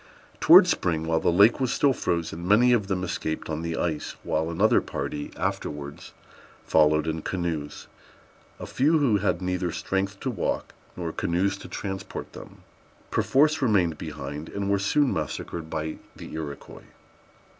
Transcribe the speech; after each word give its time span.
Towards 0.39 0.71
spring, 0.71 1.03
while 1.05 1.19
the 1.19 1.31
lake 1.31 1.59
was 1.59 1.71
still 1.71 1.93
frozen, 1.93 2.47
many 2.47 2.73
of 2.73 2.87
them 2.87 3.03
escaped 3.03 3.51
on 3.51 3.61
the 3.61 3.77
ice, 3.77 4.15
while 4.23 4.49
another 4.49 4.81
party 4.81 5.29
afterwards 5.37 6.11
followed 6.65 7.05
in 7.05 7.21
canoes. 7.21 7.85
A 8.59 8.65
few, 8.65 8.97
who 8.97 9.17
had 9.17 9.43
neither 9.43 9.71
strength 9.71 10.19
to 10.21 10.31
walk 10.31 10.73
nor 10.97 11.11
canoes 11.11 11.55
to 11.59 11.67
transport 11.67 12.33
them, 12.33 12.63
perforce 13.11 13.61
remained 13.61 13.99
behind, 13.99 14.49
and 14.49 14.71
were 14.71 14.79
soon 14.79 15.13
massacred 15.13 15.69
by 15.69 15.97
the 16.15 16.33
Iroquois. 16.33 16.81